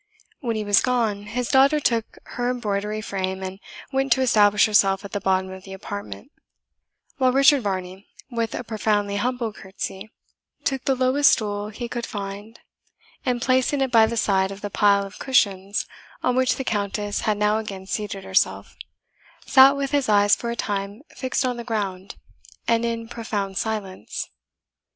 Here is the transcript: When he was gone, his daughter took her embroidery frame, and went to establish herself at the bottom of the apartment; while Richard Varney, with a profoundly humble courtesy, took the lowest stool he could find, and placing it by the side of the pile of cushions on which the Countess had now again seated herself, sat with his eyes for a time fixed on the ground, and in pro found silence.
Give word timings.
When 0.39 0.55
he 0.55 0.63
was 0.63 0.81
gone, 0.81 1.27
his 1.27 1.49
daughter 1.49 1.79
took 1.79 2.17
her 2.23 2.49
embroidery 2.49 3.01
frame, 3.01 3.43
and 3.43 3.59
went 3.93 4.11
to 4.13 4.21
establish 4.23 4.65
herself 4.65 5.05
at 5.05 5.11
the 5.11 5.19
bottom 5.21 5.51
of 5.51 5.63
the 5.63 5.73
apartment; 5.73 6.31
while 7.17 7.31
Richard 7.31 7.61
Varney, 7.61 8.07
with 8.31 8.55
a 8.55 8.63
profoundly 8.63 9.17
humble 9.17 9.53
courtesy, 9.53 10.09
took 10.63 10.85
the 10.85 10.95
lowest 10.95 11.31
stool 11.33 11.69
he 11.69 11.87
could 11.87 12.07
find, 12.07 12.61
and 13.27 13.43
placing 13.43 13.79
it 13.79 13.91
by 13.91 14.07
the 14.07 14.17
side 14.17 14.49
of 14.49 14.61
the 14.61 14.71
pile 14.71 15.05
of 15.05 15.19
cushions 15.19 15.85
on 16.23 16.35
which 16.35 16.55
the 16.55 16.63
Countess 16.63 17.19
had 17.21 17.37
now 17.37 17.59
again 17.59 17.85
seated 17.85 18.23
herself, 18.23 18.75
sat 19.45 19.77
with 19.77 19.91
his 19.91 20.09
eyes 20.09 20.35
for 20.35 20.49
a 20.49 20.55
time 20.55 21.01
fixed 21.09 21.45
on 21.45 21.57
the 21.57 21.63
ground, 21.63 22.15
and 22.67 22.85
in 22.85 23.07
pro 23.07 23.23
found 23.23 23.55
silence. 23.55 24.31